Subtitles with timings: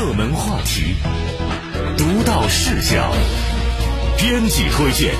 [0.00, 0.94] 热门话题，
[1.98, 3.12] 独到视角，
[4.16, 5.14] 编辑推荐。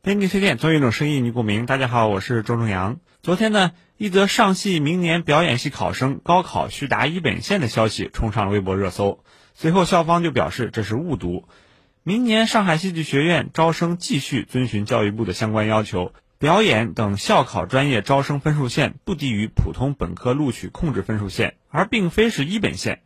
[0.00, 1.66] 编辑推荐，做一种声音你共鸣。
[1.66, 2.98] 大家好，我是周正阳。
[3.20, 9.22] 昨天呢，一则上戏明年表演系考生高考需答一本线的消息冲上了微博热搜。
[9.52, 11.44] 随后校方就表示这是误读，
[12.02, 16.14] 明年上海戏剧学院招生继续遵循教育部的相关要求。
[16.38, 23.02] 表演等校考专业招生分数线不低于普通本科录取控制分数线，而并非是一本线。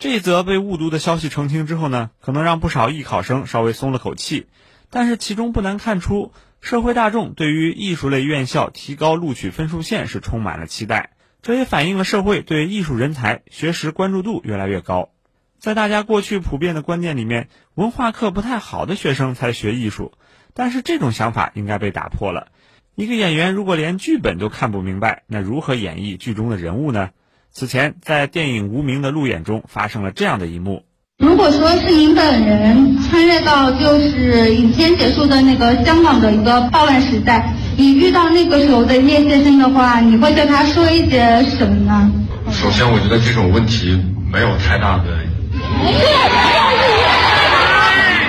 [0.00, 4.46] 这则被误读的消息澄清之后呢，可能让不少艺考生稍微松了口气。
[4.88, 6.32] 但是其中不难看出，
[6.62, 11.10] 社会大众对于艺术类院校提高录取分数线是充满了期待。
[11.42, 15.10] 这也反映了社会对艺术人才学识关注度越来越高。
[15.58, 20.14] 在大家过去普遍的观念里面，文化课不太好的学生才学艺术。
[20.54, 22.48] 但是这种想法应该被打破了。
[22.94, 27.10] 一个演员如果连剧本都看不明白，那如何演绎剧中的人物呢？
[27.52, 30.84] 此前在电影《无名》的路演中发生了这样的一幕：
[31.18, 42.10] 如果说是您本人穿越到就是影片结束的那个香港的一个暴乱时代，你遇到那个时候的叶先生的话，你会对他说一些什么呢？
[42.52, 44.00] 首先，我觉得这种问题
[44.32, 45.04] 没有太大的。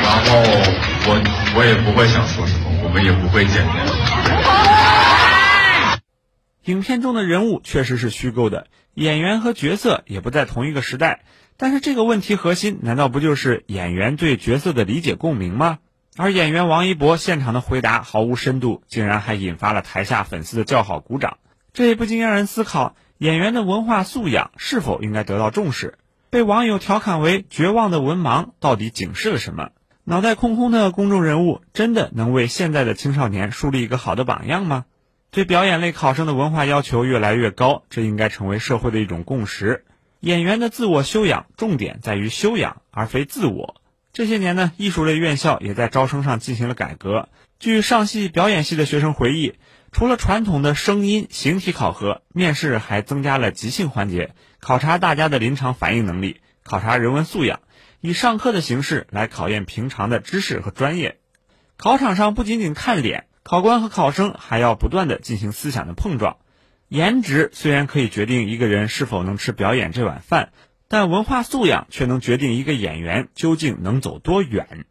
[0.03, 0.81] 然后。
[1.03, 1.19] 我
[1.57, 4.80] 我也不会想说什么，我们也不会见面。
[6.65, 11.23] 影片中的人物确实是虚构的，演员和角色也不在同一个时代。
[11.57, 15.79] 但是这个问题核心，难道不就是演员对角色的理解共鸣吗？
[16.17, 21.37] 而演员王一博现场的回答毫无深度，竟然还引发了台下粉丝的叫好鼓掌。
[21.73, 25.97] 这也不禁让人思考，演员的文化素养是否应该得到重视？
[26.29, 29.69] 被网友调侃为“绝望的文盲”，到底警示了什么？
[30.03, 34.85] 脑袋空空的公众人物，真的能为现在的青少年树立一个好的榜样吗？
[35.31, 39.85] 对表演类考生的文化要求越来越高，这应该成为社会的一种共识。
[40.19, 43.81] 演员的自我修养，重点在于修养，而非自我。
[44.11, 47.29] 这些年呢，艺术类院校也在招生上进行了改革。
[47.59, 49.55] 据上戏表演系的学生回忆，
[49.93, 57.61] 除了传统的声音、形体考核，面试还增加了即兴环节，考察大家的临场反应能力，考察人文素养。
[58.01, 61.19] 以上课的形式来考验平常的知识和专业，
[61.77, 66.37] 考场上不仅仅看脸，考官和考生还要不断的进行思想的碰撞。
[66.87, 70.51] 颜值虽然可以决定一个人是否能吃表演这碗饭，
[70.87, 74.85] 但文化素养却能决定一个演员究竟能走多远。